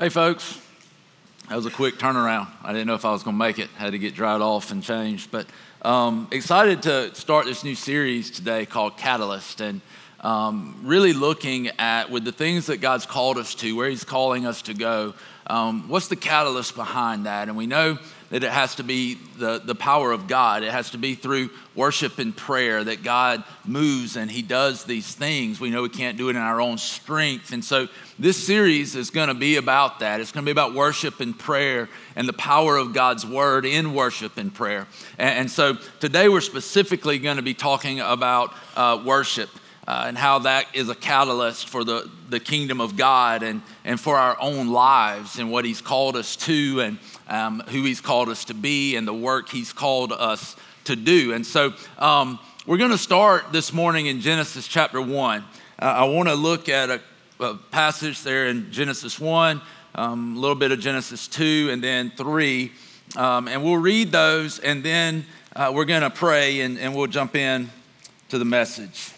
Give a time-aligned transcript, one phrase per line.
[0.00, 0.58] Hey, folks.
[1.50, 2.48] That was a quick turnaround.
[2.64, 3.68] I didn't know if I was going to make it.
[3.76, 5.30] Had to get dried off and changed.
[5.30, 5.46] But
[5.82, 9.60] um, excited to start this new series today called Catalyst.
[9.60, 9.82] And
[10.20, 14.46] um, really looking at, with the things that God's called us to, where He's calling
[14.46, 15.12] us to go,
[15.46, 17.48] um, what's the catalyst behind that?
[17.48, 17.98] And we know
[18.32, 20.62] that it has to be the, the power of God.
[20.62, 25.14] It has to be through worship and prayer that God moves and He does these
[25.14, 25.60] things.
[25.60, 27.52] We know we can't do it in our own strength.
[27.52, 27.88] And so
[28.18, 30.18] this series is going to be about that.
[30.18, 33.92] It's going to be about worship and prayer and the power of God's word in
[33.92, 34.86] worship and prayer.
[35.18, 39.50] And, and so today we're specifically going to be talking about uh, worship.
[39.84, 44.00] Uh, and how that is a catalyst for the, the kingdom of God and, and
[44.00, 46.98] for our own lives and what He's called us to and
[47.32, 50.54] um, who He's called us to be and the work He's called us
[50.84, 51.32] to do.
[51.32, 55.40] And so um, we're going to start this morning in Genesis chapter 1.
[55.40, 57.00] Uh, I want to look at a,
[57.40, 59.62] a, passage there in Genesis 1,
[59.94, 62.70] um, a little bit of Genesis 2, and then 3.
[63.16, 65.24] Um, and we'll read those and then
[65.56, 67.70] uh, we're going to pray and, and we'll jump in
[68.28, 69.11] to the message.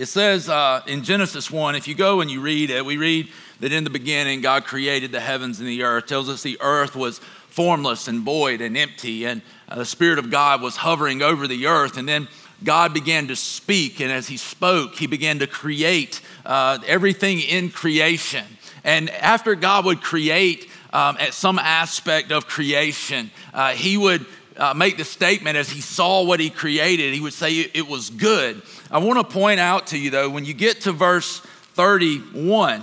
[0.00, 3.28] It says uh, in Genesis 1, if you go and you read it, we read
[3.60, 6.04] that in the beginning God created the heavens and the earth.
[6.04, 7.18] It tells us the earth was
[7.50, 11.66] formless and void and empty, and uh, the Spirit of God was hovering over the
[11.66, 11.98] earth.
[11.98, 12.28] And then
[12.64, 17.68] God began to speak, and as He spoke, He began to create uh, everything in
[17.68, 18.46] creation.
[18.82, 24.24] And after God would create um, at some aspect of creation, uh, He would
[24.60, 28.10] uh, make the statement as he saw what he created, he would say it was
[28.10, 28.60] good.
[28.92, 31.38] I want to point out to you, though, when you get to verse
[31.74, 32.82] 31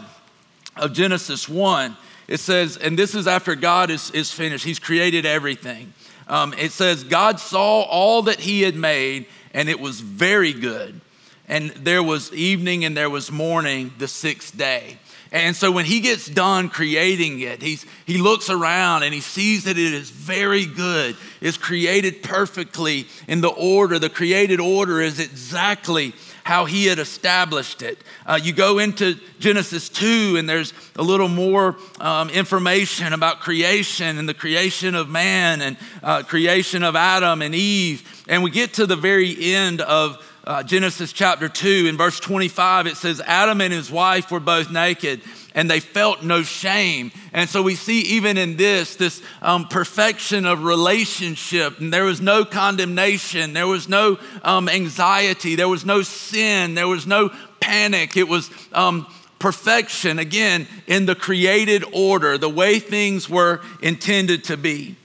[0.77, 1.97] of Genesis 1,
[2.30, 5.94] it says, and this is after God is, is finished, he's created everything.
[6.30, 11.02] Um, it says, God saw all that he had made, and it was very good.
[11.50, 14.97] And there was evening and there was morning the sixth day.
[15.31, 19.66] And so when he gets done creating it, he's, he looks around and he sees
[19.66, 21.16] that it is very good.
[21.42, 24.00] It's created perfectly in the order.
[24.00, 26.13] The created order is exactly
[26.47, 27.97] how he had established it.
[28.25, 34.18] Uh, you go into Genesis 2, and there's a little more um, information about creation
[34.18, 38.24] and the creation of man and uh, creation of Adam and Eve.
[38.30, 42.88] And we get to the very end of uh, Genesis chapter 2, in verse 25,
[42.88, 45.22] it says, Adam and his wife were both naked
[45.53, 47.12] and they felt no shame.
[47.34, 51.80] And so we see even in this, this um, perfection of relationship.
[51.80, 56.88] And there was no condemnation, there was no um, anxiety, there was no sin, there
[56.88, 58.16] was no panic.
[58.16, 59.06] It was um,
[59.40, 64.96] perfection, again, in the created order, the way things were intended to be.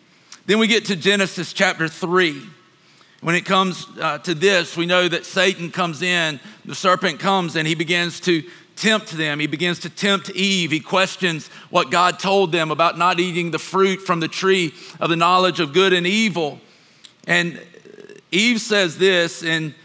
[0.47, 2.43] Then we get to Genesis chapter 3.
[3.23, 7.55] When it comes uh, to this, we know that Satan comes in, the serpent comes,
[7.55, 8.43] and he begins to
[8.75, 9.39] tempt them.
[9.39, 10.73] He begins to tempt Eve.
[10.73, 15.09] He questions what God told them about not eating the fruit from the tree of
[15.09, 16.61] the knowledge of good and evil.
[17.29, 17.61] And
[18.33, 19.77] Eve says this in,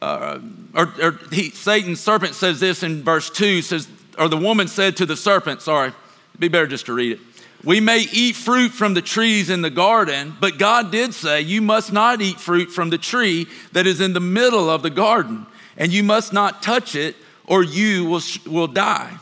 [0.00, 0.38] uh,
[0.76, 4.96] or, or he, Satan, serpent says this in verse 2, says, or the woman said
[4.98, 7.20] to the serpent, sorry, it'd be better just to read it.
[7.64, 11.60] We may eat fruit from the trees in the garden, but God did say, You
[11.60, 15.46] must not eat fruit from the tree that is in the middle of the garden,
[15.76, 17.16] and you must not touch it,
[17.46, 19.18] or you will, will die.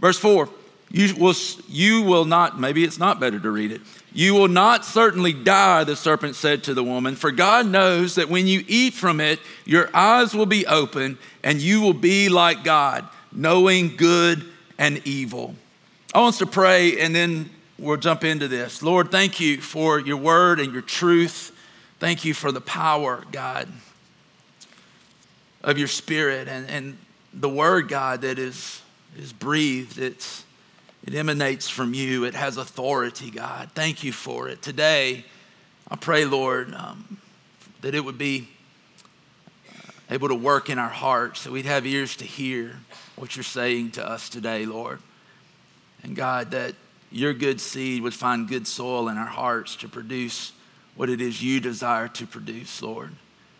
[0.00, 0.48] Verse 4
[0.94, 1.34] you will,
[1.68, 3.80] you will not, maybe it's not better to read it.
[4.12, 8.28] You will not certainly die, the serpent said to the woman, for God knows that
[8.28, 12.62] when you eat from it, your eyes will be open, and you will be like
[12.62, 14.44] God, knowing good
[14.78, 15.56] and evil.
[16.14, 18.84] I want us to pray and then we'll jump into this.
[18.84, 21.50] Lord, thank you for your word and your truth.
[21.98, 23.66] Thank you for the power, God,
[25.64, 26.98] of your spirit and, and
[27.32, 28.80] the word, God, that is,
[29.18, 29.98] is breathed.
[29.98, 30.44] It's,
[31.04, 32.22] it emanates from you.
[32.22, 33.70] It has authority, God.
[33.74, 34.62] Thank you for it.
[34.62, 35.24] Today,
[35.90, 37.18] I pray, Lord, um,
[37.80, 38.46] that it would be
[39.68, 42.76] uh, able to work in our hearts, that we'd have ears to hear
[43.16, 45.00] what you're saying to us today, Lord.
[46.04, 46.74] And God, that
[47.10, 50.52] your good seed would find good soil in our hearts to produce
[50.94, 53.12] what it is you desire to produce, Lord.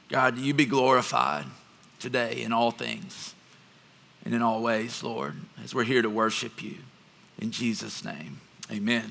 [0.09, 1.47] God, you be glorified
[1.99, 3.35] today in all things
[4.25, 6.77] and in all ways, Lord, as we're here to worship you.
[7.39, 9.11] In Jesus' name, amen.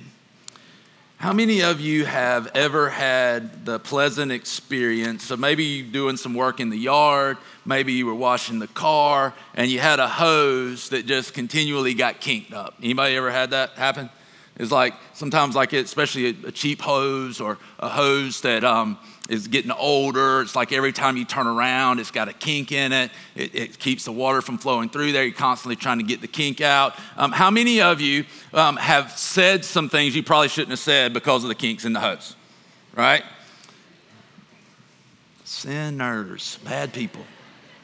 [1.24, 6.34] How many of you have ever had the pleasant experience of maybe you doing some
[6.34, 10.90] work in the yard, maybe you were washing the car, and you had a hose
[10.90, 12.76] that just continually got kinked up?
[12.84, 14.10] Anybody ever had that happen?
[14.58, 18.98] Is like sometimes like it, especially a, a, cheap hose or a hose that um,
[19.28, 20.42] is getting older.
[20.42, 23.12] It's like every time you turn around, it's got a kink in it.
[23.36, 25.24] It, it keeps the water from flowing through there.
[25.24, 26.96] You're constantly trying to get the kink out.
[27.18, 31.14] Um, how many of you um, have said some things you probably shouldn't have said
[31.14, 32.36] because of the kinks in the hose?
[32.96, 33.24] Right?
[35.46, 37.24] Sinners, bad people.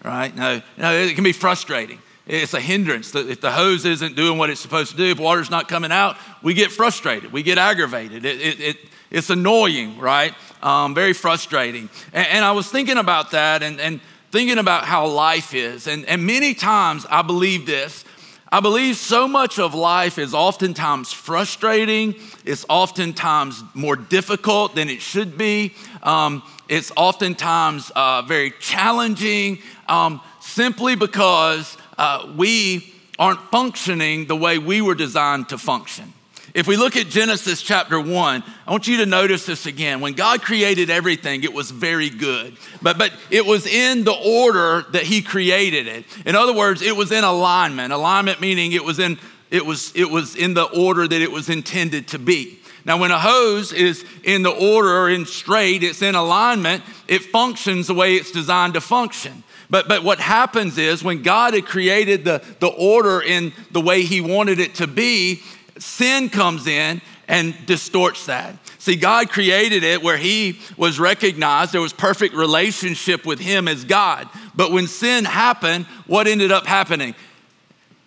[0.04, 0.36] Right?
[0.36, 2.00] No, no, it can be frustrating.
[2.30, 3.14] It's a hindrance.
[3.16, 6.16] If the hose isn't doing what it's supposed to do, if water's not coming out,
[6.44, 7.32] we get frustrated.
[7.34, 8.24] We get aggravated.
[8.24, 8.78] It, it, it
[9.10, 10.36] it's annoying, right?
[10.62, 11.90] Um, very frustrating.
[12.14, 14.00] And, and, I was thinking about that and, and
[14.30, 15.88] thinking about how life is.
[15.88, 18.06] And, and many times I believe this.
[18.52, 22.14] I believe so much of life is oftentimes frustrating.
[22.46, 25.74] It's oftentimes more difficult than it should be.
[26.04, 34.58] Um, it's oftentimes uh, very challenging um, simply because uh, we aren't functioning the way
[34.58, 36.14] we were designed to function.
[36.56, 40.00] If we look at Genesis chapter 1, I want you to notice this again.
[40.00, 42.58] When God created everything, it was very good.
[42.82, 46.06] But, but it was in the order that He created it.
[46.26, 47.94] In other words, it was in alignment.
[47.94, 49.20] Alignment meaning it was in,
[49.52, 52.60] it was, it was in the order that it was intended to be.
[52.86, 57.24] Now, when a hose is in the order or in straight, it's in alignment, it
[57.24, 59.44] functions the way it's designed to function.
[59.70, 64.02] But, but what happens is when God had created the, the order in the way
[64.04, 65.42] He wanted it to be,
[65.78, 68.56] sin comes in and distorts that.
[68.80, 73.86] See, God created it where He was recognized, there was perfect relationship with Him as
[73.86, 74.28] God.
[74.56, 77.14] But when sin happened, what ended up happening?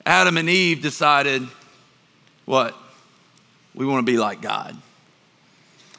[0.04, 1.46] Adam and Eve decided,
[2.44, 2.76] what?
[3.74, 4.76] We want to be like God.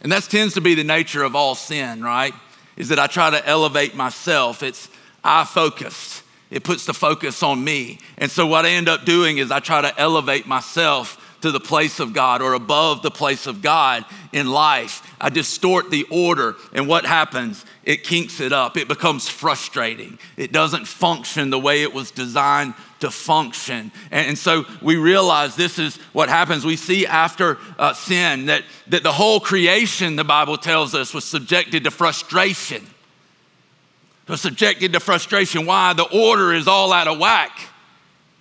[0.02, 2.34] And that tends to be the nature of all sin, right?
[2.76, 4.62] Is that I try to elevate myself.
[4.62, 4.90] It's
[5.24, 6.24] I focused.
[6.52, 8.00] It puts the focus on me.
[8.18, 11.60] And so what I end up doing is I try to elevate myself to the
[11.60, 15.16] place of God or above the place of God in life.
[15.20, 17.66] I distort the order, and what happens?
[17.84, 18.78] It kinks it up.
[18.78, 20.20] It becomes frustrating.
[20.38, 23.92] It doesn't function the way it was designed to function.
[24.10, 26.64] And, so we realize this is what happens.
[26.64, 31.26] We see after uh, sin that, that the whole creation, the Bible tells us, was
[31.26, 32.88] subjected to frustration
[34.30, 35.66] are subjected to frustration.
[35.66, 35.94] Why?
[35.94, 37.70] The order is all out of whack.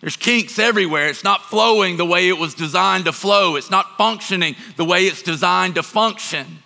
[0.01, 1.09] There's kinks everywhere.
[1.09, 3.57] It's not flowing the way it was designed to flow.
[3.57, 6.59] It's not functioning the way it's designed to function.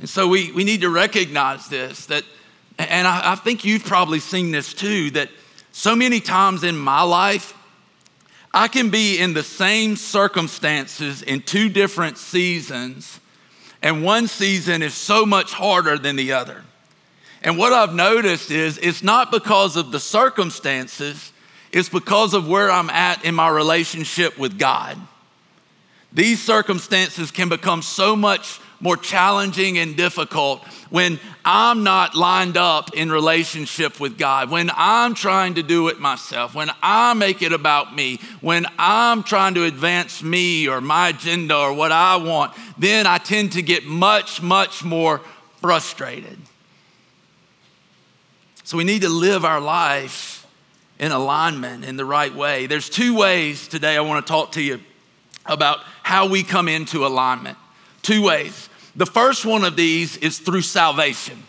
[0.00, 2.24] And so we, we need to recognize this that,
[2.78, 5.30] and I, I think you've probably seen this too, that
[5.72, 7.54] so many times in my life,
[8.52, 13.20] I can be in the same circumstances in two different seasons,
[13.82, 16.64] and one season is so much harder than the other.
[17.46, 21.32] And what I've noticed is it's not because of the circumstances,
[21.70, 24.98] it's because of where I'm at in my relationship with God.
[26.12, 32.96] These circumstances can become so much more challenging and difficult when I'm not lined up
[32.96, 37.52] in relationship with God, when I'm trying to do it myself, when I make it
[37.52, 42.54] about me, when I'm trying to advance me or my agenda or what I want,
[42.76, 45.20] then I tend to get much, much more
[45.60, 46.38] frustrated.
[48.66, 50.44] So we need to live our life
[50.98, 52.66] in alignment in the right way.
[52.66, 54.80] There's two ways today I want to talk to you
[55.46, 57.56] about how we come into alignment.
[58.02, 58.68] Two ways.
[58.96, 61.44] The first one of these is through salvation.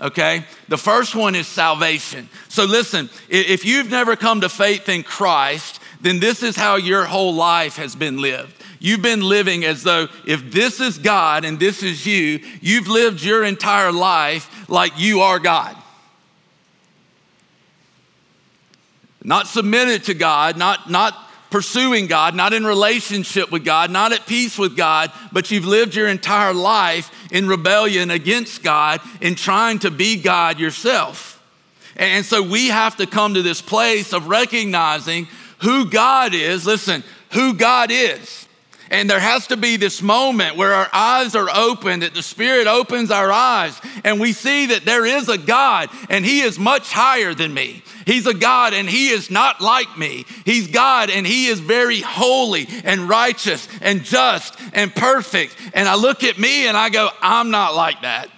[0.00, 0.46] Okay?
[0.68, 2.30] The first one is salvation.
[2.48, 7.04] So listen, if you've never come to faith in Christ, then this is how your
[7.04, 8.54] whole life has been lived.
[8.78, 13.22] You've been living as though if this is God and this is you, you've lived
[13.22, 15.76] your entire life like you are God.
[19.24, 21.16] Not submitted to God, not, not
[21.50, 25.94] pursuing God, not in relationship with God, not at peace with God, but you've lived
[25.94, 31.40] your entire life in rebellion against God, in trying to be God yourself.
[31.96, 36.66] And so we have to come to this place of recognizing who God is.
[36.66, 38.41] Listen, who God is.
[38.92, 42.66] And there has to be this moment where our eyes are open, that the Spirit
[42.66, 46.92] opens our eyes, and we see that there is a God, and He is much
[46.92, 47.82] higher than me.
[48.04, 50.26] He's a God, and He is not like me.
[50.44, 55.56] He's God, and He is very holy and righteous and just and perfect.
[55.72, 58.28] And I look at me and I go, I'm not like that.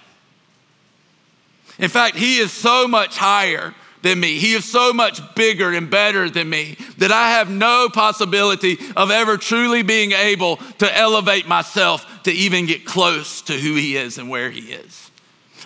[1.79, 3.73] In fact, He is so much higher
[4.05, 4.37] than me.
[4.37, 9.09] He is so much bigger and better than me that I have no possibility of
[9.09, 14.19] ever truly being able to elevate myself to even get close to who He is
[14.19, 15.09] and where He is.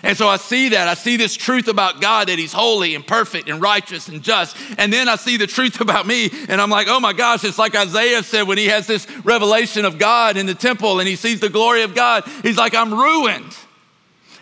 [0.02, 0.88] And so I see that.
[0.88, 4.56] I see this truth about God that He's holy and perfect and righteous and just.
[4.78, 7.58] And then I see the truth about me, and I'm like, oh my gosh, it's
[7.58, 11.16] like Isaiah said when he has this revelation of God in the temple and he
[11.16, 12.24] sees the glory of God.
[12.42, 13.54] He's like, I'm ruined.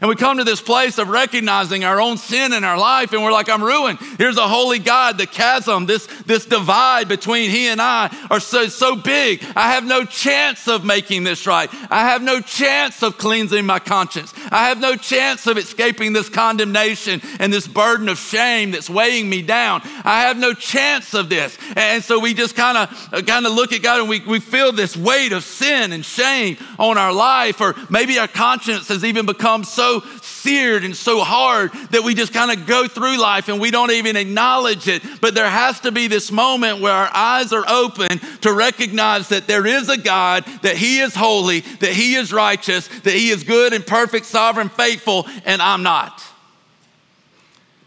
[0.01, 3.23] And we come to this place of recognizing our own sin in our life, and
[3.23, 3.99] we're like, I'm ruined.
[4.17, 5.19] Here's a holy God.
[5.19, 9.45] The chasm, this, this divide between He and I, are so, so big.
[9.57, 11.69] I have no chance of making this right.
[11.91, 14.33] I have no chance of cleansing my conscience.
[14.51, 19.29] I have no chance of escaping this condemnation and this burden of shame that's weighing
[19.29, 19.83] me down.
[20.05, 21.57] I have no chance of this.
[21.75, 24.73] And so we just kind of kind of look at God and we, we feel
[24.73, 29.27] this weight of sin and shame on our life, or maybe our conscience has even
[29.27, 29.88] become so
[30.23, 33.91] seared and so hard that we just kind of go through life and we don't
[33.91, 35.03] even acknowledge it.
[35.21, 39.47] But there has to be this moment where our eyes are open to recognize that
[39.47, 43.45] there is a God, that He is holy, that He is righteous, that He is
[43.45, 46.23] good and perfect, sovereign, faithful, and I'm not.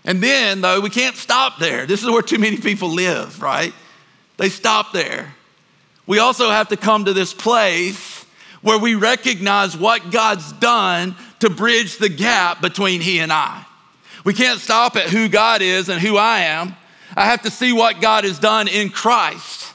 [0.04, 1.86] And then, though, we can't stop there.
[1.86, 3.74] This is where too many people live, right?
[4.38, 5.34] They stop there.
[6.08, 8.26] We also have to come to this place
[8.62, 13.66] where we recognize what God's done to bridge the gap between He and I.
[14.24, 16.76] We can't stop at who God is and who I am.
[17.16, 19.74] I have to see what God has done in Christ.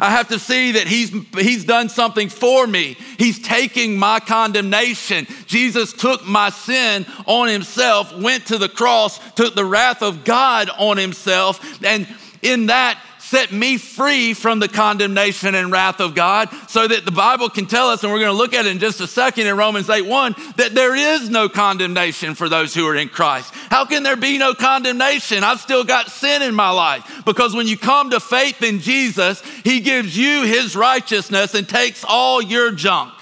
[0.00, 2.96] I have to see that he's, he's done something for me.
[3.18, 5.26] He's taking my condemnation.
[5.46, 10.70] Jesus took my sin on himself, went to the cross, took the wrath of God
[10.78, 12.06] on himself, and
[12.42, 17.10] in that, set me free from the condemnation and wrath of God so that the
[17.10, 19.46] Bible can tell us, and we're going to look at it in just a second
[19.46, 23.52] in Romans 8 1, that there is no condemnation for those who are in Christ.
[23.70, 25.44] How can there be no condemnation?
[25.44, 29.42] I've still got sin in my life because when you come to faith in Jesus,
[29.62, 33.12] He gives you His righteousness and takes all your junk.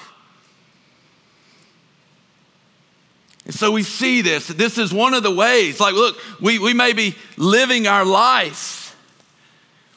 [3.45, 4.47] And so we see this.
[4.49, 5.81] This is one of the ways.
[5.81, 8.86] Like, look, we, we may be living our life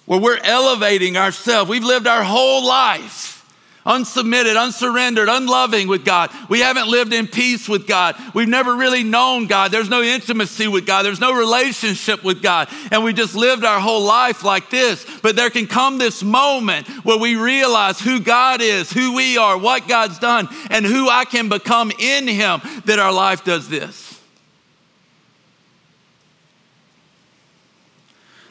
[0.09, 1.69] where we're elevating ourselves.
[1.69, 3.45] We've lived our whole life
[3.85, 6.31] unsubmitted, unsurrendered, unloving with God.
[6.49, 8.15] We haven't lived in peace with God.
[8.33, 9.71] We've never really known God.
[9.71, 11.03] There's no intimacy with God.
[11.03, 12.69] There's no relationship with God.
[12.91, 15.05] And we just lived our whole life like this.
[15.21, 19.57] But there can come this moment where we realize who God is, who we are,
[19.57, 24.18] what God's done, and who I can become in Him that our life does this.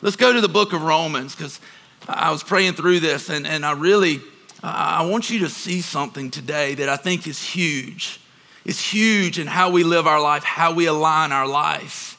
[0.01, 1.61] Let's go to the book of Romans because
[2.07, 4.21] I was praying through this and, and I really,
[4.63, 8.21] I want you to see something today that I think is huge.
[8.65, 12.17] It's huge in how we live our life, how we align our life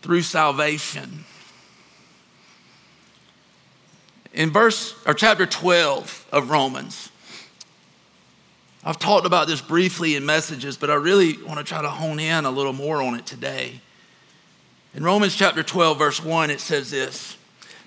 [0.00, 1.26] through salvation.
[4.32, 7.10] In verse or chapter 12 of Romans,
[8.82, 12.18] I've talked about this briefly in messages, but I really want to try to hone
[12.18, 13.82] in a little more on it today.
[14.98, 17.36] In Romans chapter 12, verse 1, it says this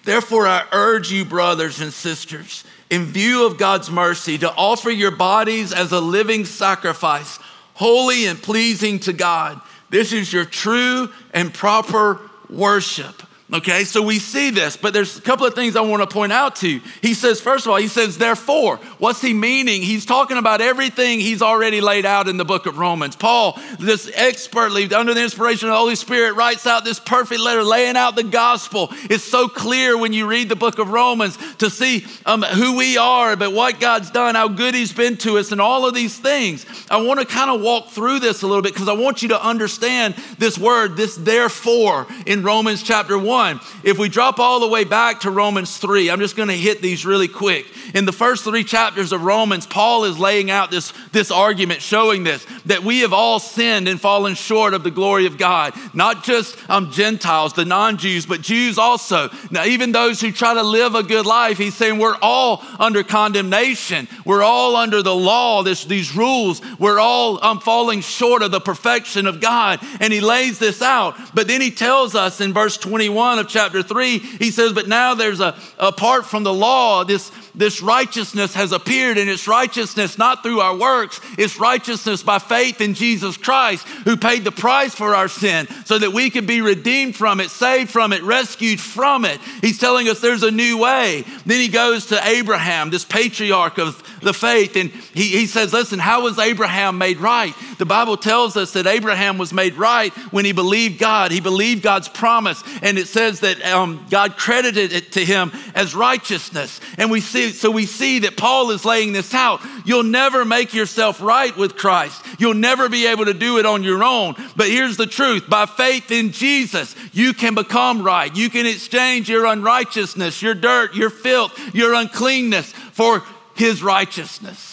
[0.05, 5.11] Therefore, I urge you, brothers and sisters, in view of God's mercy, to offer your
[5.11, 7.37] bodies as a living sacrifice,
[7.73, 9.59] holy and pleasing to God.
[9.89, 13.21] This is your true and proper worship.
[13.53, 16.31] Okay, so we see this, but there's a couple of things I want to point
[16.31, 16.81] out to you.
[17.01, 18.77] He says, first of all, he says, therefore.
[18.97, 19.81] What's he meaning?
[19.81, 23.17] He's talking about everything he's already laid out in the book of Romans.
[23.17, 27.61] Paul, this expertly, under the inspiration of the Holy Spirit, writes out this perfect letter
[27.61, 28.87] laying out the gospel.
[29.09, 32.97] It's so clear when you read the book of Romans to see um, who we
[32.97, 36.17] are, but what God's done, how good he's been to us, and all of these
[36.17, 36.65] things.
[36.89, 39.29] I want to kind of walk through this a little bit because I want you
[39.29, 43.40] to understand this word, this therefore, in Romans chapter 1.
[43.41, 43.59] 1.
[43.83, 46.79] If we drop all the way back to Romans 3, I'm just going to hit
[46.79, 47.65] these really quick.
[47.95, 52.23] In the first three chapters of Romans, Paul is laying out this, this argument showing
[52.23, 55.73] this that we have all sinned and fallen short of the glory of God.
[55.95, 59.29] Not just um, Gentiles, the non Jews, but Jews also.
[59.49, 63.03] Now, even those who try to live a good life, he's saying we're all under
[63.03, 64.07] condemnation.
[64.23, 66.61] We're all under the law, this, these rules.
[66.77, 69.79] We're all um, falling short of the perfection of God.
[69.99, 71.15] And he lays this out.
[71.33, 74.89] But then he tells us in verse 21 1 of chapter 3, he says, But
[74.89, 80.17] now there's a, apart from the law, this, this righteousness has appeared, and it's righteousness
[80.17, 84.95] not through our works, it's righteousness by faith in Jesus Christ, who paid the price
[84.95, 88.79] for our sin so that we could be redeemed from it, saved from it, rescued
[88.79, 89.39] from it.
[89.61, 91.23] He's telling us there's a new way.
[91.45, 95.99] Then he goes to Abraham, this patriarch of the faith, and he, he says, Listen,
[95.99, 97.53] how was Abraham made right?
[97.77, 101.81] The Bible tells us that Abraham was made right when he believed God, he believed
[101.81, 106.79] God's promise, and it says that um, God credited it to him as righteousness.
[106.97, 109.61] And we see, so we see that Paul is laying this out.
[109.85, 112.23] You'll never make yourself right with Christ.
[112.39, 114.35] You'll never be able to do it on your own.
[114.55, 118.35] But here's the truth by faith in Jesus, you can become right.
[118.35, 123.23] You can exchange your unrighteousness, your dirt, your filth, your uncleanness for
[123.55, 124.70] his righteousness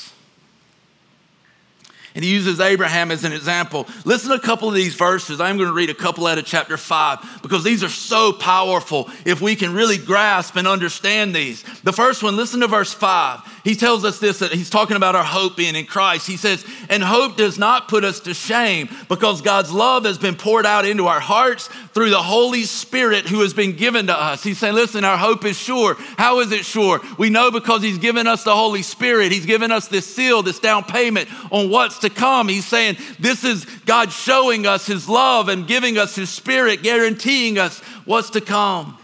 [2.14, 3.86] and he uses Abraham as an example.
[4.04, 5.40] Listen to a couple of these verses.
[5.40, 9.10] I'm going to read a couple out of chapter 5 because these are so powerful
[9.24, 11.62] if we can really grasp and understand these.
[11.82, 13.40] The first one, listen to verse 5.
[13.64, 16.26] He tells us this that he's talking about our hope being in Christ.
[16.26, 20.36] He says, And hope does not put us to shame because God's love has been
[20.36, 24.42] poured out into our hearts through the Holy Spirit who has been given to us.
[24.42, 25.96] He's saying, Listen, our hope is sure.
[26.16, 27.00] How is it sure?
[27.18, 29.32] We know because he's given us the Holy Spirit.
[29.32, 32.48] He's given us this seal, this down payment on what's to to come.
[32.48, 37.58] He's saying this is God showing us his love and giving us his spirit, guaranteeing
[37.58, 38.98] us what's to come.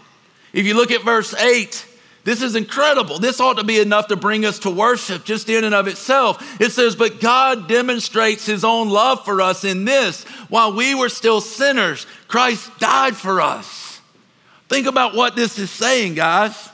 [0.53, 1.85] If you look at verse 8,
[2.25, 3.19] this is incredible.
[3.19, 6.59] This ought to be enough to bring us to worship just in and of itself.
[6.59, 11.09] It says, But God demonstrates his own love for us in this while we were
[11.09, 14.01] still sinners, Christ died for us.
[14.69, 16.69] Think about what this is saying, guys.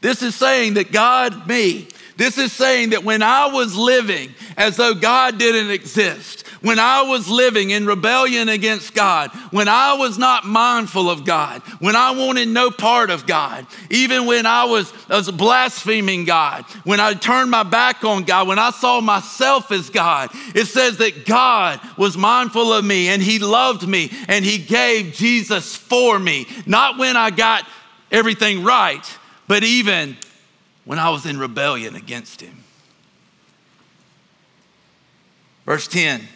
[0.00, 1.86] This is saying that God, me,
[2.20, 7.00] this is saying that when I was living as though God didn't exist, when I
[7.00, 12.10] was living in rebellion against God, when I was not mindful of God, when I
[12.10, 17.50] wanted no part of God, even when I was, was blaspheming God, when I turned
[17.50, 22.18] my back on God, when I saw myself as God, it says that God was
[22.18, 26.46] mindful of me and He loved me and He gave Jesus for me.
[26.66, 27.66] Not when I got
[28.12, 29.06] everything right,
[29.48, 30.18] but even
[30.90, 32.64] when I was in rebellion against him.
[35.64, 36.26] Verse 10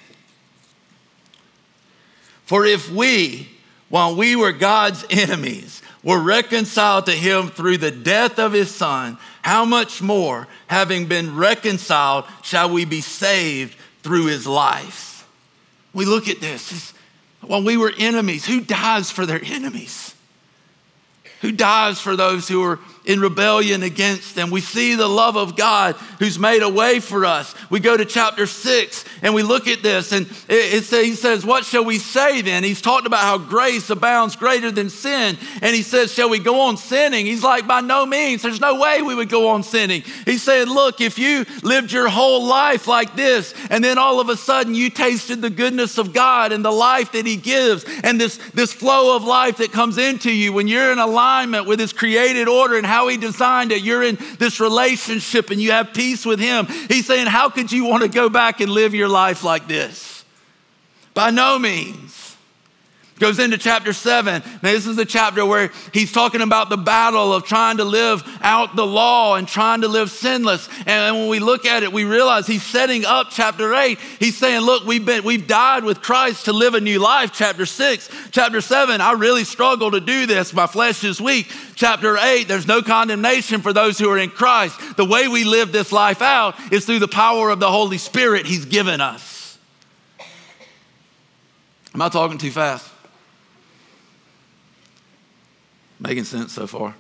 [2.44, 3.48] For if we,
[3.88, 9.18] while we were God's enemies, were reconciled to him through the death of his son,
[9.42, 15.28] how much more, having been reconciled, shall we be saved through his life?
[15.92, 16.94] We look at this.
[17.40, 20.14] While we were enemies, who dies for their enemies?
[21.40, 24.50] Who dies for those who are in rebellion against them.
[24.50, 27.54] We see the love of God who's made a way for us.
[27.70, 31.44] We go to chapter six and we look at this, and it, it, he says,
[31.44, 32.64] What shall we say then?
[32.64, 35.36] He's talked about how grace abounds greater than sin.
[35.60, 37.26] And he says, Shall we go on sinning?
[37.26, 38.42] He's like, By no means.
[38.42, 40.02] There's no way we would go on sinning.
[40.24, 44.28] He's saying, Look, if you lived your whole life like this, and then all of
[44.28, 48.20] a sudden you tasted the goodness of God and the life that He gives, and
[48.20, 51.92] this, this flow of life that comes into you when you're in alignment with His
[51.92, 53.82] created order and how He designed it.
[53.82, 56.66] You're in this relationship and you have peace with Him.
[56.88, 60.24] He's saying, How could you want to go back and live your life like this?
[61.12, 62.23] By no means.
[63.20, 64.42] Goes into chapter seven.
[64.60, 68.24] Now, this is the chapter where he's talking about the battle of trying to live
[68.40, 70.68] out the law and trying to live sinless.
[70.84, 74.00] And when we look at it, we realize he's setting up chapter eight.
[74.18, 77.30] He's saying, Look, we've been we've died with Christ to live a new life.
[77.32, 80.52] Chapter six, chapter seven, I really struggle to do this.
[80.52, 81.52] My flesh is weak.
[81.76, 84.96] Chapter eight, there's no condemnation for those who are in Christ.
[84.96, 88.46] The way we live this life out is through the power of the Holy Spirit
[88.46, 89.56] he's given us.
[91.94, 92.90] Am I talking too fast?
[96.06, 96.94] Making sense so far?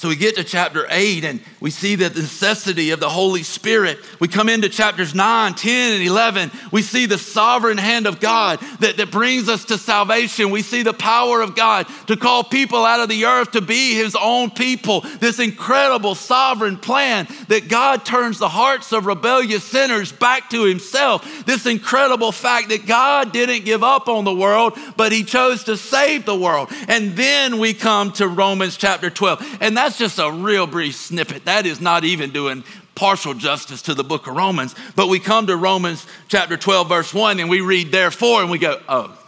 [0.00, 3.98] So we get to chapter 8 and we see the necessity of the Holy Spirit.
[4.18, 6.50] We come into chapters 9, 10, and 11.
[6.72, 10.52] We see the sovereign hand of God that, that brings us to salvation.
[10.52, 13.94] We see the power of God to call people out of the earth to be
[13.94, 15.02] his own people.
[15.02, 21.44] This incredible sovereign plan that God turns the hearts of rebellious sinners back to himself.
[21.44, 25.76] This incredible fact that God didn't give up on the world, but he chose to
[25.76, 26.70] save the world.
[26.88, 29.58] And then we come to Romans chapter 12.
[29.60, 31.46] And that's that's just a real brief snippet.
[31.46, 32.62] That is not even doing
[32.94, 34.72] partial justice to the book of Romans.
[34.94, 38.58] But we come to Romans chapter 12, verse 1, and we read, therefore, and we
[38.58, 39.18] go, oh.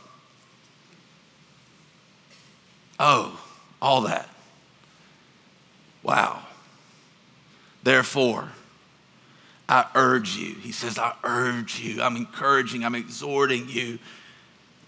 [3.00, 3.40] Oh,
[3.80, 4.28] all that.
[6.04, 6.42] Wow.
[7.82, 8.52] Therefore,
[9.68, 10.54] I urge you.
[10.54, 12.02] He says, I urge you.
[12.02, 13.98] I'm encouraging, I'm exhorting you,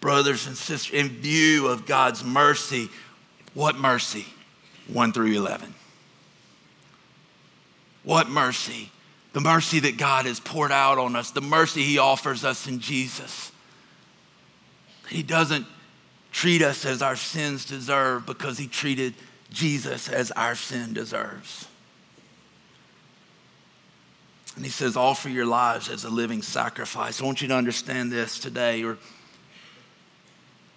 [0.00, 2.90] brothers and sisters, in view of God's mercy.
[3.54, 4.26] What mercy?
[4.92, 5.74] 1 through 11.
[8.02, 8.90] What mercy!
[9.32, 12.78] The mercy that God has poured out on us, the mercy He offers us in
[12.78, 13.50] Jesus.
[15.08, 15.66] He doesn't
[16.30, 19.14] treat us as our sins deserve because He treated
[19.50, 21.66] Jesus as our sin deserves.
[24.54, 27.20] And He says, offer your lives as a living sacrifice.
[27.20, 28.98] I want you to understand this today, or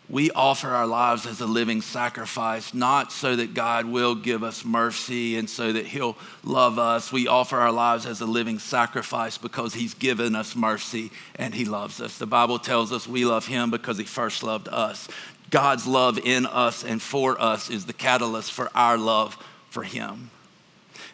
[0.10, 4.64] we offer our lives as a living sacrifice, not so that God will give us
[4.64, 7.12] mercy and so that He'll love us.
[7.12, 11.66] We offer our lives as a living sacrifice because He's given us mercy and He
[11.66, 12.18] loves us.
[12.18, 15.10] The Bible tells us we love Him because He first loved us.
[15.50, 19.38] God's love in us and for us is the catalyst for our love
[19.70, 20.32] for Him.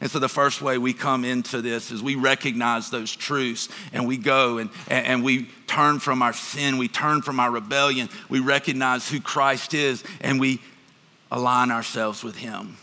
[0.03, 4.05] And so the first way we come into this is we recognize those truths and
[4.05, 8.41] we go and, and we turn from our sin, we turn from our rebellion, we
[8.41, 10.59] recognize who Christ is, and we
[11.31, 12.75] align ourselves with Him.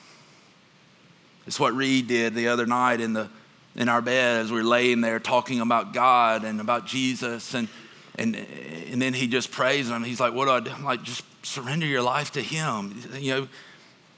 [1.46, 3.28] It's what Reed did the other night in, the,
[3.76, 7.52] in our bed as we were laying there talking about God and about Jesus.
[7.52, 7.68] And,
[8.14, 10.04] and, and then he just prays him.
[10.04, 10.70] He's like, What do I do?
[10.70, 13.02] I'm like, just surrender your life to Him.
[13.18, 13.48] You know,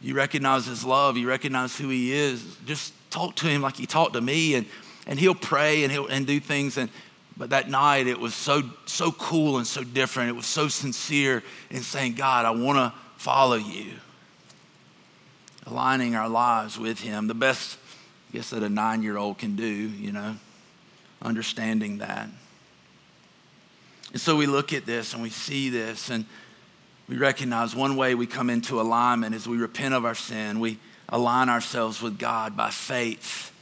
[0.02, 2.56] you recognize his love, you recognize who he is.
[2.66, 4.66] Just talk to him like he talked to me, and,
[5.06, 6.76] and he'll pray and he'll and do things.
[6.76, 6.90] And
[7.36, 10.30] but that night it was so so cool and so different.
[10.30, 13.92] It was so sincere in saying, God, I want to follow you.
[15.64, 17.28] Aligning our lives with him.
[17.28, 17.78] The best,
[18.30, 20.34] I guess, that a nine-year-old can do, you know,
[21.22, 22.28] understanding that.
[24.10, 26.26] And so we look at this and we see this and
[27.08, 30.60] we recognize one way we come into alignment is we repent of our sin.
[30.60, 33.52] We align ourselves with God by faith.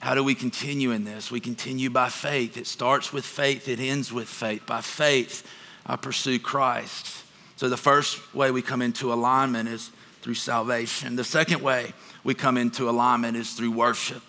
[0.00, 1.30] How do we continue in this?
[1.30, 2.56] We continue by faith.
[2.56, 4.66] It starts with faith, it ends with faith.
[4.66, 5.48] By faith,
[5.86, 7.24] I pursue Christ.
[7.56, 9.90] So the first way we come into alignment is
[10.22, 11.16] through salvation.
[11.16, 14.22] The second way we come into alignment is through worship.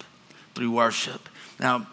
[0.55, 1.29] Through worship.
[1.59, 1.87] Now,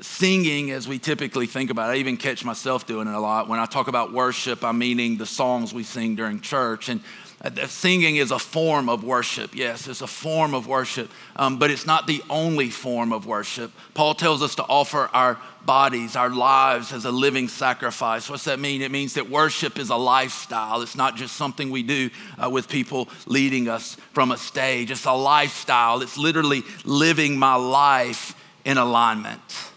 [0.00, 1.94] singing as we typically think about it.
[1.94, 3.48] I even catch myself doing it a lot.
[3.48, 6.88] When I talk about worship, I'm meaning the songs we sing during church.
[6.88, 7.00] And
[7.42, 9.54] uh, singing is a form of worship.
[9.54, 13.72] Yes, it's a form of worship, um, but it's not the only form of worship.
[13.94, 18.30] Paul tells us to offer our bodies, our lives as a living sacrifice.
[18.30, 18.80] What's that mean?
[18.80, 20.80] It means that worship is a lifestyle.
[20.80, 22.08] It's not just something we do
[22.42, 24.90] uh, with people leading us from a stage.
[24.90, 26.00] It's a lifestyle.
[26.02, 29.70] It's literally living my life in alignment.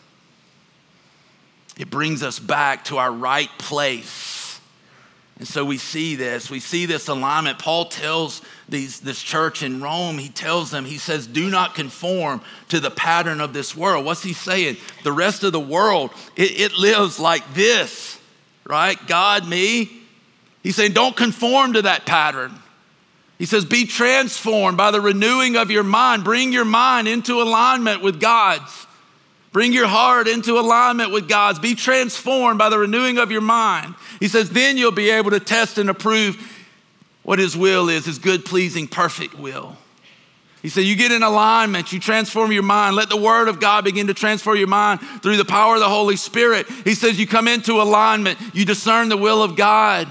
[1.80, 4.60] It brings us back to our right place.
[5.40, 6.50] And so we see this.
[6.50, 7.58] We see this alignment.
[7.58, 12.42] Paul tells these, this church in Rome, he tells them, he says, do not conform
[12.68, 14.04] to the pattern of this world.
[14.04, 14.76] What's he saying?
[15.06, 18.20] The rest of the world, it, it lives like this,
[18.66, 18.98] right?
[19.08, 19.90] God, me.
[20.62, 22.54] He's saying, don't conform to that pattern.
[23.38, 26.26] He says, be transformed by the renewing of your mind.
[26.26, 28.86] Bring your mind into alignment with God's.
[29.52, 31.60] Bring your heart into alignment with God's.
[31.60, 33.96] Be transformed by the renewing of your mind.
[34.20, 36.38] He says, then you'll be able to test and approve
[37.24, 39.76] what His will is, His good, pleasing, perfect will.
[40.62, 42.96] He said, You get in alignment, you transform your mind.
[42.96, 45.90] Let the Word of God begin to transform your mind through the power of the
[45.90, 46.68] Holy Spirit.
[46.84, 50.08] He says, You come into alignment, you discern the will of God.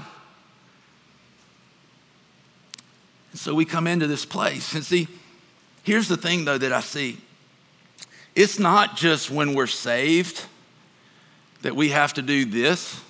[3.31, 4.73] And so we come into this place.
[4.73, 5.07] And see,
[5.83, 7.19] here's the thing, though, that I see
[8.39, 10.45] it's not just when we're saved
[11.61, 13.01] that we have to do this,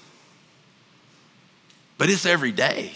[2.00, 2.94] but it's every day.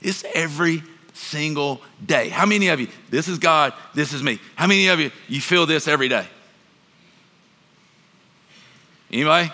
[0.00, 2.30] It's every single day.
[2.30, 4.40] How many of you, this is God, this is me.
[4.56, 6.26] How many of you, you feel this every day?
[9.12, 9.52] Anybody?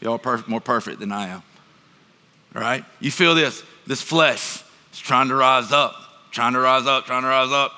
[0.00, 1.42] Y'all perfect, more perfect than I am.
[2.56, 2.84] All right?
[2.98, 5.94] You feel this, this flesh is trying to rise up,
[6.32, 7.72] trying to rise up, trying to rise up.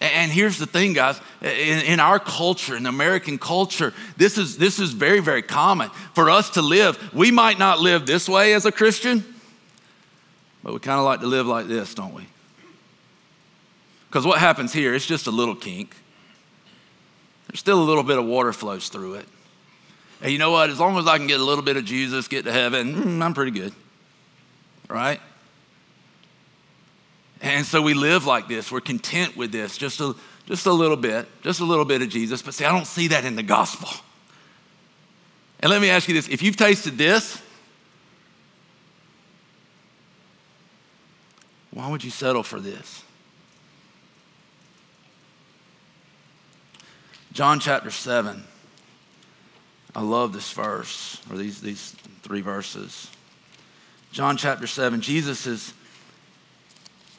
[0.00, 1.20] And here's the thing, guys.
[1.42, 5.90] In, in, our culture, in American culture, this is, this is very, very common.
[6.14, 9.22] For us to live, we might not live this way as a Christian,
[10.62, 12.26] but we kind of like to live like this, don't we?
[14.08, 15.94] Because what happens here, it's just a little kink.
[17.48, 19.26] There's still a little bit of water flows through it.
[20.22, 20.70] And you know what?
[20.70, 23.22] As long as I can get a little bit of Jesus, get to heaven, mm,
[23.22, 23.72] I'm pretty good.
[24.88, 25.20] Right?
[27.40, 28.70] And so we live like this.
[28.70, 30.14] We're content with this, just a,
[30.46, 32.42] just a little bit, just a little bit of Jesus.
[32.42, 33.88] But see, I don't see that in the gospel.
[35.60, 37.40] And let me ask you this if you've tasted this,
[41.70, 43.04] why would you settle for this?
[47.32, 48.44] John chapter 7.
[49.94, 53.10] I love this verse, or these, these three verses.
[54.12, 55.72] John chapter 7, Jesus is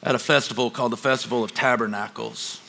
[0.02, 2.60] at a festival called the Festival of Tabernacles.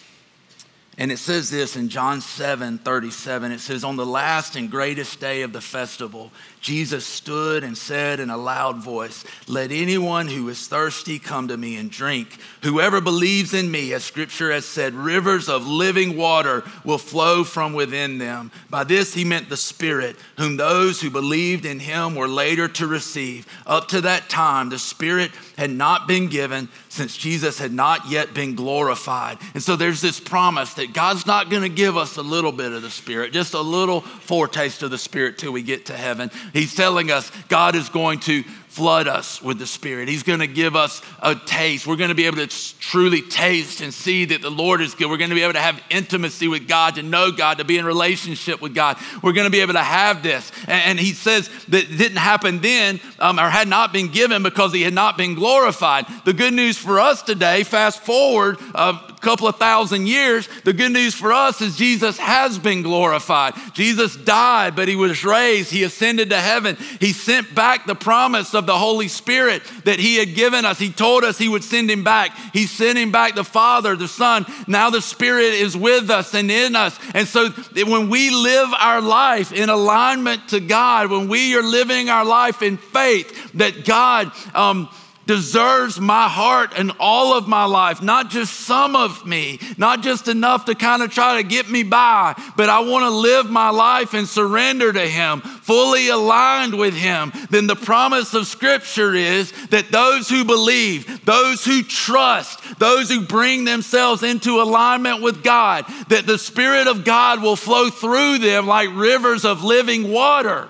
[0.98, 3.52] And it says this in John 7 37.
[3.52, 6.32] It says, On the last and greatest day of the festival,
[6.63, 11.58] Jesus stood and said in a loud voice, Let anyone who is thirsty come to
[11.58, 12.39] me and drink.
[12.63, 17.73] Whoever believes in me, as scripture has said, rivers of living water will flow from
[17.73, 18.49] within them.
[18.69, 22.88] By this he meant the Spirit, whom those who believed in him were later to
[22.88, 23.45] receive.
[23.67, 28.34] Up to that time, the Spirit had not been given since Jesus had not yet
[28.34, 29.38] been glorified.
[29.54, 32.71] And so there's this promise that God's not going to give us a little bit
[32.71, 36.32] of the Spirit, just a little foretaste of the Spirit till we get to heaven.
[36.54, 40.08] He's telling us God is going to flood us with the Spirit.
[40.08, 41.86] He's going to give us a taste.
[41.86, 42.48] We're going to be able to
[42.80, 45.12] truly taste and see that the Lord is good.
[45.12, 47.78] We're going to be able to have intimacy with God, to know God, to be
[47.78, 48.98] in relationship with God.
[49.22, 50.52] We're going to be able to have this.
[50.68, 54.84] And, he says that didn't happen then um, or had not been given because he
[54.84, 56.06] had not been glorified.
[56.24, 60.92] The good news for us today, fast forward a couple of thousand years, the good
[60.92, 63.54] news for us is Jesus has been glorified.
[63.74, 65.72] Jesus died, but he was raised.
[65.72, 66.78] He ascended to heaven.
[67.00, 70.78] He sent back the promise of the Holy Spirit that He had given us.
[70.78, 72.36] He told us He would send Him back.
[72.52, 74.46] He sent Him back the Father, the Son.
[74.68, 76.98] Now the Spirit is with us and in us.
[77.14, 82.10] And so when we live our life in alignment to God, when we are living
[82.10, 84.90] our life in faith that God, um,
[85.26, 90.28] deserves my heart and all of my life, not just some of me, not just
[90.28, 93.70] enough to kind of try to get me by, but I want to live my
[93.70, 99.52] life and surrender to Him, fully aligned with Him, then the promise of Scripture is
[99.68, 105.86] that those who believe, those who trust, those who bring themselves into alignment with God,
[106.10, 110.70] that the Spirit of God will flow through them like rivers of living water.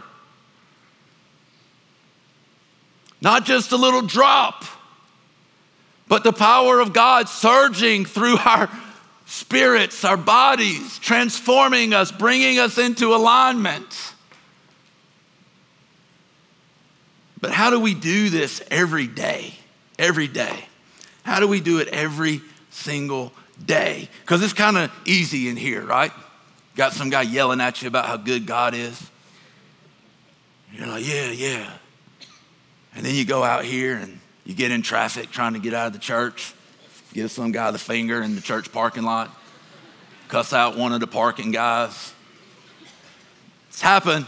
[3.24, 4.66] Not just a little drop,
[6.10, 8.70] but the power of God surging through our
[9.26, 14.14] spirits, our bodies, transforming us, bringing us into alignment.
[17.40, 19.54] But how do we do this every day?
[19.98, 20.66] Every day.
[21.24, 23.32] How do we do it every single
[23.66, 24.10] day?
[24.22, 26.12] Because it's kind of easy in here, right?
[26.76, 29.02] Got some guy yelling at you about how good God is.
[30.74, 31.70] You're like, yeah, yeah.
[32.96, 35.88] And then you go out here and you get in traffic trying to get out
[35.88, 36.54] of the church,
[37.14, 39.36] give some guy the finger in the church parking lot,
[40.28, 42.14] cuss out one of the parking guys.
[43.70, 44.26] It's happened.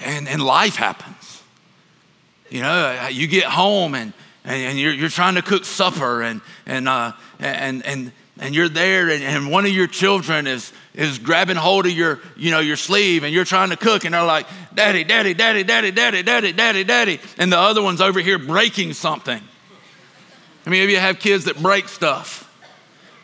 [0.00, 1.42] And, and life happens.
[2.48, 6.88] You know, you get home and, and, you're, you're trying to cook supper and, and,
[6.88, 11.56] uh, and, and, and you're there and, and one of your children is, is grabbing
[11.56, 14.46] hold of your, you know, your sleeve and you're trying to cook and they're like,
[14.74, 17.20] daddy, daddy, daddy, daddy, daddy, daddy, daddy, daddy.
[17.36, 19.40] And the other one's over here breaking something.
[20.66, 22.44] I mean, maybe you have kids that break stuff.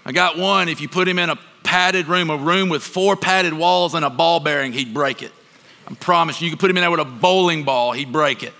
[0.05, 3.17] I got one, if you put him in a padded room, a room with four
[3.17, 5.33] padded walls and a ball bearing, he'd break it.
[5.89, 8.43] I promise you, you could put him in there with a bowling ball, he'd break
[8.43, 8.55] it.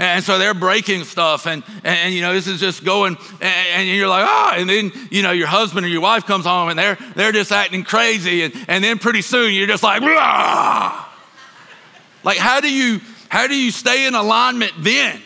[0.00, 3.86] And so they're breaking stuff, and, and, you know, this is just going, and, and
[3.86, 6.78] you're like, ah, and then, you know, your husband or your wife comes home and
[6.78, 11.06] they're, they're just acting crazy, and, and then pretty soon you're just like, Rah!
[12.24, 15.20] like, how do you, how do you stay in alignment then?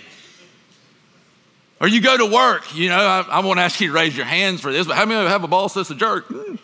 [1.81, 4.27] Or you go to work, you know, I, I won't ask you to raise your
[4.27, 6.27] hands for this, but how many have a boss that's a jerk?
[6.27, 6.57] Hmm.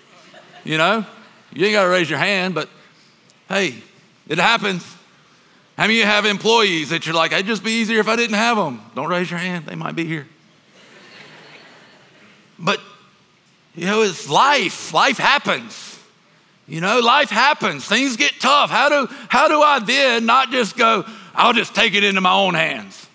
[0.65, 1.07] You know,
[1.53, 2.69] you ain't got to raise your hand, but
[3.49, 3.77] hey,
[4.27, 4.85] it happens.
[5.81, 8.15] How many of you have employees that you're like, it'd just be easier if I
[8.15, 8.83] didn't have them?
[8.95, 10.29] Don't raise your hand, they might be here.
[12.59, 12.83] But,
[13.75, 14.93] you know, it's life.
[14.93, 15.99] Life happens.
[16.69, 17.87] You know, life happens.
[17.87, 18.69] Things get tough.
[18.69, 22.35] How do, how do I then not just go, I'll just take it into my
[22.35, 23.07] own hands?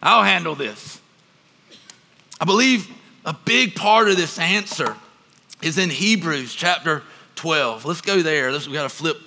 [0.00, 1.00] I'll handle this.
[2.40, 2.88] I believe
[3.24, 4.94] a big part of this answer
[5.62, 7.02] is in Hebrews chapter
[7.34, 7.84] 12.
[7.84, 8.52] Let's go there.
[8.52, 9.25] Let's, we got to flip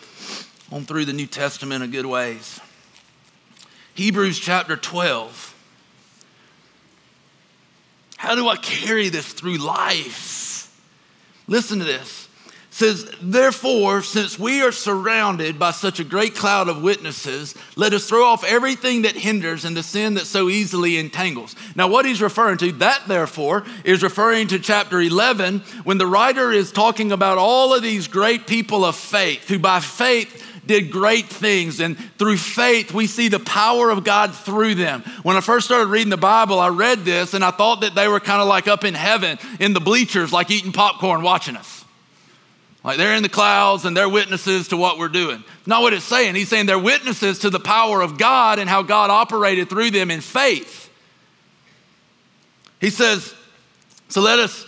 [0.72, 2.60] on through the New Testament in good ways.
[3.96, 5.56] Hebrews chapter 12.
[8.18, 10.78] How do I carry this through life?
[11.48, 12.28] Listen to this.
[12.48, 17.94] It says, Therefore, since we are surrounded by such a great cloud of witnesses, let
[17.94, 21.56] us throw off everything that hinders and the sin that so easily entangles.
[21.76, 26.52] Now, what he's referring to, that therefore, is referring to chapter 11 when the writer
[26.52, 31.26] is talking about all of these great people of faith who by faith did great
[31.26, 31.80] things.
[31.80, 35.02] And through faith, we see the power of God through them.
[35.24, 38.08] When I first started reading the Bible, I read this and I thought that they
[38.08, 41.84] were kind of like up in heaven in the bleachers, like eating popcorn, watching us.
[42.84, 45.44] Like they're in the clouds and they're witnesses to what we're doing.
[45.66, 46.36] Not what it's saying.
[46.36, 50.12] He's saying they're witnesses to the power of God and how God operated through them
[50.12, 50.88] in faith.
[52.80, 53.34] He says,
[54.08, 54.68] So let us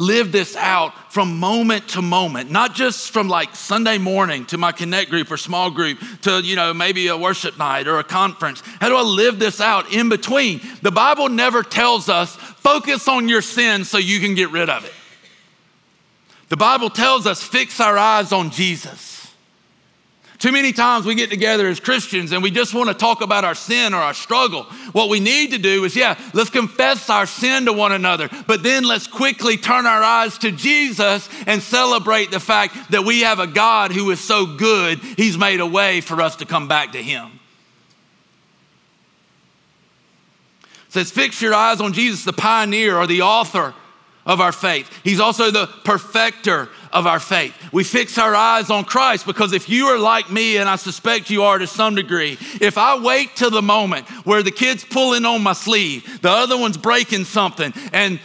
[0.00, 4.72] live this out from moment to moment, not just from like Sunday morning to my
[4.72, 8.62] connect group or small group to, you know, maybe a worship night or a conference.
[8.80, 10.62] How do I live this out in between?
[10.80, 14.86] The Bible never tells us focus on your sin so you can get rid of
[14.86, 14.92] it.
[16.48, 19.09] The Bible tells us fix our eyes on Jesus.
[20.40, 23.44] Too many times we get together as Christians and we just want to talk about
[23.44, 24.62] our sin or our struggle.
[24.92, 28.62] What we need to do is, yeah, let's confess our sin to one another, but
[28.62, 33.38] then let's quickly turn our eyes to Jesus and celebrate the fact that we have
[33.38, 36.92] a God who is so good, He's made a way for us to come back
[36.92, 37.38] to Him.
[40.86, 43.74] It says, fix your eyes on Jesus, the pioneer or the author
[44.30, 44.88] of our faith.
[45.02, 47.52] He's also the perfecter of our faith.
[47.72, 51.30] We fix our eyes on Christ because if you are like me, and I suspect
[51.30, 55.24] you are to some degree, if I wait till the moment where the kid's pulling
[55.24, 58.20] on my sleeve, the other one's breaking something, and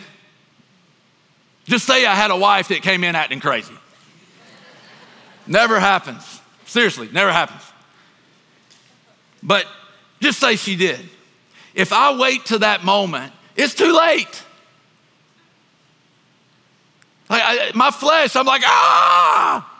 [1.63, 3.73] just say I had a wife that came in acting crazy.
[5.47, 6.39] Never happens.
[6.67, 7.63] Seriously, never happens.
[9.41, 9.65] But
[10.21, 10.99] just say she did.
[11.73, 14.44] If I wait to that moment, it's too late.
[17.29, 19.71] Like I, my flesh, I'm like, ah!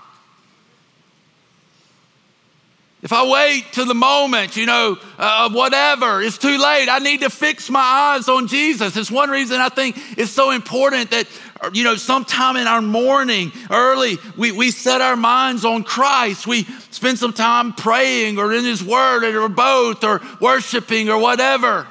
[3.06, 6.90] If I wait to the moment, you know, uh, whatever, it's too late.
[6.90, 8.98] I need to fix my eyes on Jesus.
[8.98, 11.28] It's one reason I think it's so important that,
[11.72, 16.48] you know, sometime in our morning, early, we, we set our minds on Christ.
[16.48, 21.86] We spend some time praying or in His Word or both or worshiping or whatever.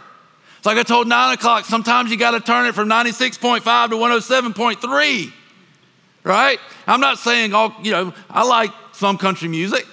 [0.56, 3.94] It's like I told nine o'clock, sometimes you got to turn it from 96.5 to
[3.94, 5.32] 107.3
[6.24, 6.58] right?
[6.86, 9.86] I'm not saying all, you know, I like some country music.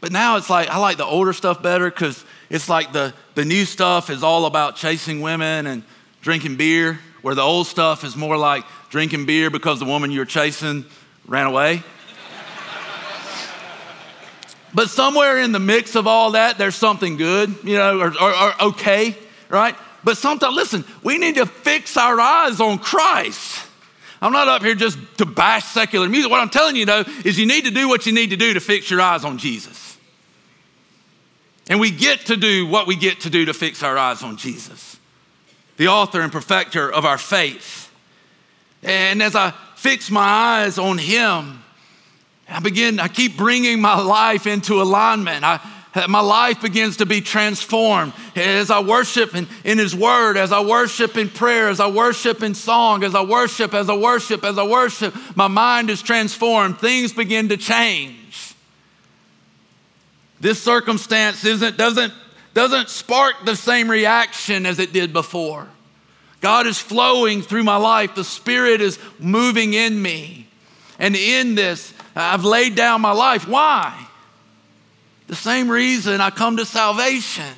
[0.00, 3.44] But now it's like, I like the older stuff better because it's like the, the
[3.44, 5.82] new stuff is all about chasing women and
[6.22, 10.24] drinking beer, where the old stuff is more like drinking beer because the woman you're
[10.24, 10.84] chasing
[11.26, 11.82] ran away.
[14.74, 18.34] but somewhere in the mix of all that, there's something good, you know, or, or,
[18.34, 19.16] or okay,
[19.48, 19.74] right?
[20.06, 23.60] But sometimes, listen, we need to fix our eyes on Christ.
[24.22, 26.30] I'm not up here just to bash secular music.
[26.30, 28.54] What I'm telling you, though, is you need to do what you need to do
[28.54, 29.98] to fix your eyes on Jesus.
[31.68, 34.36] And we get to do what we get to do to fix our eyes on
[34.36, 34.96] Jesus,
[35.76, 37.90] the author and perfecter of our faith.
[38.84, 41.64] And as I fix my eyes on Him,
[42.48, 45.44] I begin, I keep bringing my life into alignment.
[45.44, 45.58] I,
[46.08, 50.60] my life begins to be transformed as I worship in, in His Word, as I
[50.60, 54.58] worship in prayer, as I worship in song, as I worship, as I worship, as
[54.58, 55.14] I worship.
[55.34, 56.78] My mind is transformed.
[56.78, 58.54] Things begin to change.
[60.38, 62.12] This circumstance isn't, doesn't,
[62.52, 65.66] doesn't spark the same reaction as it did before.
[66.42, 70.46] God is flowing through my life, the Spirit is moving in me.
[70.98, 73.48] And in this, I've laid down my life.
[73.48, 74.05] Why?
[75.26, 77.54] The same reason I come to salvation.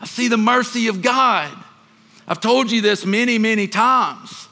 [0.00, 1.56] I see the mercy of God.
[2.26, 4.48] I've told you this many, many times.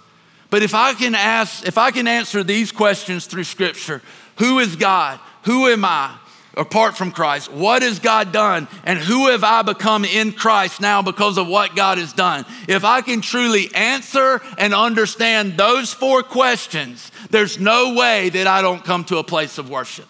[0.49, 4.03] But if I can ask, if I can answer these questions through scripture,
[4.39, 5.21] who is God?
[5.45, 6.17] Who am I?
[6.57, 8.67] Apart from Christ, what has God done?
[8.83, 12.45] And who have I become in Christ now because of what God has done?
[12.67, 18.63] If I can truly answer and understand those four questions, there's no way that I
[18.63, 20.09] don't come to a place of worship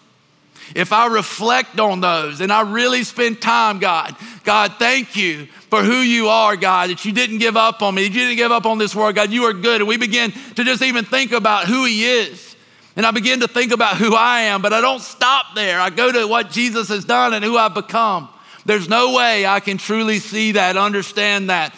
[0.75, 5.83] if I reflect on those and I really spend time, God, God, thank you for
[5.83, 8.51] who you are, God, that you didn't give up on me, that you didn't give
[8.51, 9.81] up on this world, God, you are good.
[9.81, 12.55] And we begin to just even think about who He is.
[12.95, 15.79] And I begin to think about who I am, but I don't stop there.
[15.79, 18.29] I go to what Jesus has done and who I've become.
[18.65, 21.73] There's no way I can truly see that, understand that.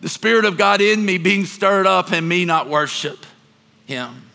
[0.00, 3.24] The Spirit of God in me being stirred up and me not worship
[3.86, 4.31] Him.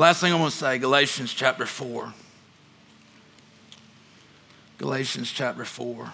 [0.00, 2.14] Last thing I want to say Galatians chapter 4.
[4.78, 6.10] Galatians chapter 4.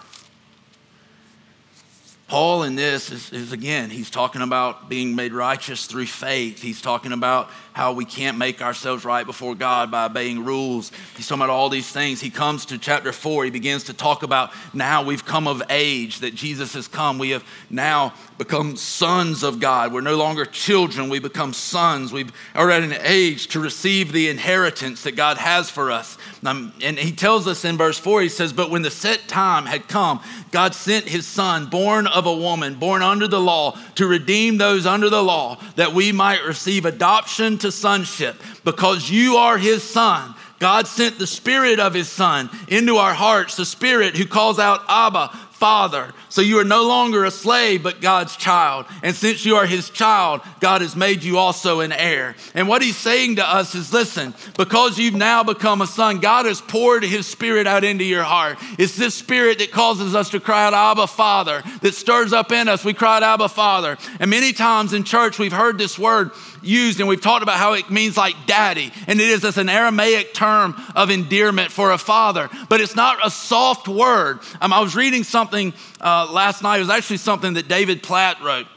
[2.27, 6.61] Paul in this is, is, again, he's talking about being made righteous through faith.
[6.61, 10.91] He's talking about how we can't make ourselves right before God by obeying rules.
[11.15, 12.19] He's talking about all these things.
[12.19, 13.45] He comes to chapter four.
[13.45, 17.19] He begins to talk about now we've come of age, that Jesus has come.
[17.19, 19.93] We have now become sons of God.
[19.93, 21.07] We're no longer children.
[21.07, 22.11] We become sons.
[22.11, 26.17] We are at an age to receive the inheritance that God has for us.
[26.43, 29.87] And he tells us in verse 4, he says, But when the set time had
[29.87, 30.21] come,
[30.51, 34.85] God sent his son, born of a woman, born under the law, to redeem those
[34.85, 38.35] under the law, that we might receive adoption to sonship.
[38.63, 43.55] Because you are his son, God sent the spirit of his son into our hearts,
[43.55, 46.13] the spirit who calls out, Abba, Father.
[46.29, 48.85] So you are no longer a slave, but God's child.
[49.01, 52.35] And since you are his child, God has made you also an heir.
[52.53, 56.45] And what he's saying to us is listen, because you've now become a son, God
[56.45, 58.59] has poured his spirit out into your heart.
[58.77, 62.67] It's this spirit that causes us to cry out, Abba, Father, that stirs up in
[62.67, 62.85] us.
[62.85, 63.97] We cry out, Abba, Father.
[64.19, 66.31] And many times in church, we've heard this word
[66.67, 68.91] used and we've talked about how it means like daddy.
[69.07, 73.25] And it is as an Aramaic term of endearment for a father, but it's not
[73.25, 74.39] a soft word.
[74.61, 76.77] Um, I was reading something uh, last night.
[76.77, 78.67] It was actually something that David Platt wrote.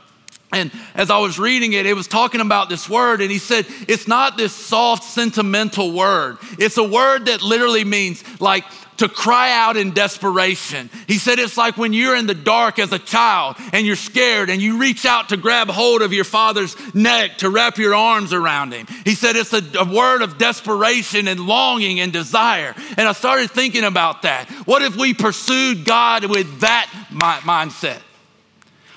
[0.52, 3.66] And as I was reading it, it was talking about this word, and he said,
[3.86, 6.38] It's not this soft, sentimental word.
[6.58, 8.64] It's a word that literally means like
[9.00, 10.90] to cry out in desperation.
[11.06, 14.50] He said it's like when you're in the dark as a child and you're scared
[14.50, 18.34] and you reach out to grab hold of your father's neck to wrap your arms
[18.34, 18.86] around him.
[19.04, 22.74] He said it's a, a word of desperation and longing and desire.
[22.98, 24.50] And I started thinking about that.
[24.66, 28.02] What if we pursued God with that mindset?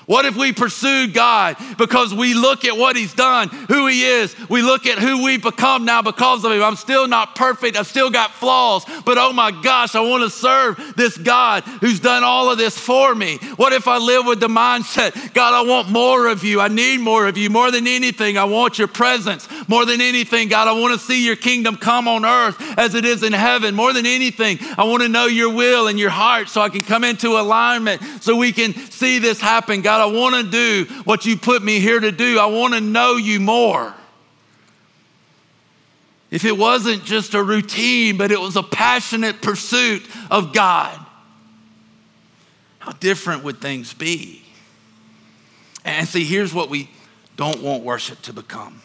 [0.06, 4.34] What if we pursued God because we look at what He's done, who He is,
[4.48, 6.62] we look at who we've become now because of Him?
[6.62, 10.30] I'm still not perfect, I've still got flaws, but oh my gosh, I want to
[10.30, 13.38] serve this God who's done all of this for me.
[13.56, 17.00] What if I live with the mindset, God, I want more of you, I need
[17.00, 20.72] more of you, more than anything, I want your presence, more than anything, God, I
[20.72, 24.06] want to see your kingdom come on earth as it is in heaven, more than
[24.06, 27.38] anything, I want to know your will and your heart so I can come into
[27.38, 29.93] alignment so we can see this happen, God.
[29.94, 32.36] God, I want to do what you put me here to do.
[32.40, 33.94] I want to know you more.
[36.32, 40.98] If it wasn't just a routine, but it was a passionate pursuit of God,
[42.80, 44.42] how different would things be?
[45.84, 46.90] And see, here's what we
[47.36, 48.82] don't want worship to become.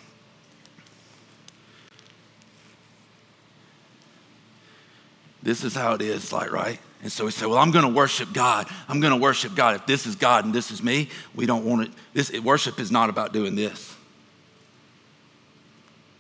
[5.42, 6.80] This is how it is, like, right?
[7.02, 8.68] And so we say, well, I'm going to worship God.
[8.90, 9.76] I'm going to worship God.
[9.76, 11.92] If this is God and this is me, we don't want it.
[12.14, 13.96] This worship is not about doing this.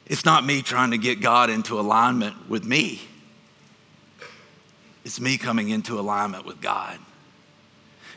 [0.05, 3.01] It's not me trying to get God into alignment with me.
[5.03, 6.97] It's me coming into alignment with God.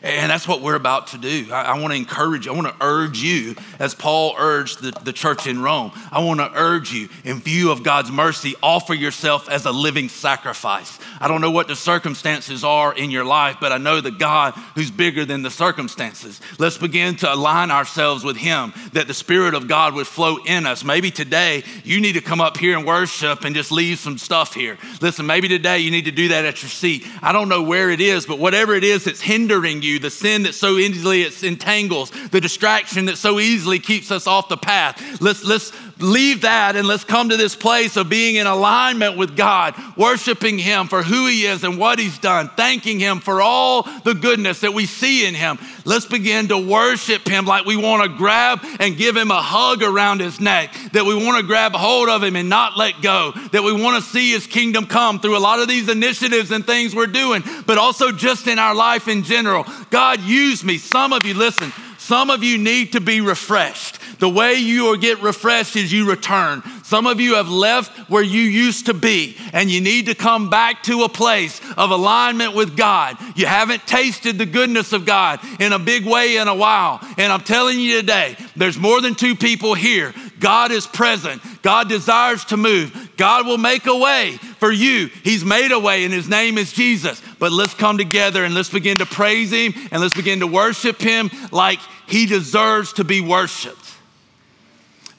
[0.03, 1.47] And that's what we're about to do.
[1.53, 2.53] I, I want to encourage you.
[2.53, 6.41] I want to urge you, as Paul urged the, the church in Rome, I want
[6.41, 10.99] to urge you, in view of God's mercy, offer yourself as a living sacrifice.
[11.21, 14.55] I don't know what the circumstances are in your life, but I know the God
[14.75, 16.41] who's bigger than the circumstances.
[16.59, 20.67] Let's begin to align ourselves with Him, that the Spirit of God would flow in
[20.67, 20.83] us.
[20.83, 24.55] Maybe today you need to come up here and worship and just leave some stuff
[24.55, 24.79] here.
[25.01, 27.07] Listen, maybe today you need to do that at your seat.
[27.23, 30.11] I don't know where it is, but whatever it is that's hindering you, you, the
[30.11, 35.21] sin that so easily entangles, the distraction that so easily keeps us off the path.
[35.21, 35.73] Let's, let's
[36.03, 40.59] leave that and let's come to this place of being in alignment with God, worshiping
[40.59, 44.61] Him for who He is and what He's done, thanking Him for all the goodness
[44.61, 45.59] that we see in Him.
[45.85, 49.83] Let's begin to worship Him like we want to grab and give Him a hug
[49.83, 53.33] around His neck, that we want to grab hold of Him and not let go,
[53.53, 56.67] that we want to see His kingdom come through a lot of these initiatives and
[56.67, 59.65] things we're doing, but also just in our life in general.
[59.91, 60.79] God, use me.
[60.79, 63.99] Some of you, listen, some of you need to be refreshed.
[64.23, 66.63] The way you get refreshed is you return.
[66.85, 70.49] Some of you have left where you used to be, and you need to come
[70.49, 73.17] back to a place of alignment with God.
[73.35, 77.01] You haven't tasted the goodness of God in a big way in a while.
[77.19, 80.15] And I'm telling you today, there's more than two people here.
[80.39, 81.43] God is present.
[81.63, 83.11] God desires to move.
[83.17, 85.09] God will make a way for you.
[85.25, 87.21] He's made a way, and His name is Jesus.
[87.41, 91.01] But let's come together and let's begin to praise Him and let's begin to worship
[91.01, 93.82] Him like He deserves to be worshiped.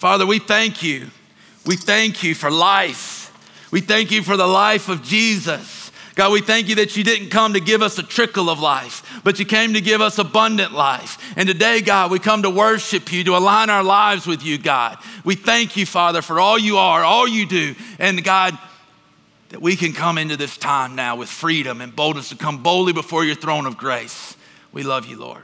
[0.04, 1.10] Father, we thank you
[1.66, 3.32] we thank you for life.
[3.72, 5.94] We thank you for the life of Jesus.
[6.16, 9.22] God, we thank you that you didn't come to give us a trickle of life,
[9.24, 11.18] but you came to give us abundant life.
[11.38, 14.98] And today, God, we come to worship you, to align our lives with you, God.
[15.24, 17.74] We thank you, Father, for all you are, all you do.
[17.98, 18.58] And God,
[19.52, 22.92] that we can come into this time now with freedom and boldness to come boldly
[22.92, 24.36] before your throne of grace.
[24.74, 25.44] We love you, Lord.